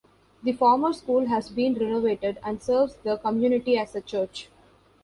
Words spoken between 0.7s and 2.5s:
school has been renovated